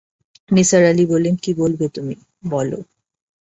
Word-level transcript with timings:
নিসার 0.49 0.83
আলি 0.85 1.03
বললেন, 1.05 1.35
কী 1.35 1.51
বলবে 1.53 1.85
তুমি, 1.89 2.15
বল। 2.43 2.69